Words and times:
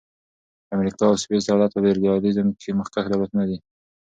د 0.65 0.69
امریکا 0.77 1.03
او 1.09 1.15
سویس 1.23 1.43
دولت 1.49 1.69
په 1.73 1.79
فدرالیزم 1.83 2.47
کښي 2.57 2.71
مخکښ 2.79 3.05
دولتونه 3.09 3.43
دي. 3.49 3.57